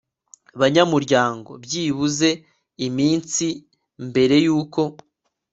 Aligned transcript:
banyamuryango 0.59 1.51
byibuze 1.63 2.29
iminsi 2.87 3.45
mbere 4.07 4.35
y 4.45 4.47
uko 4.59 4.81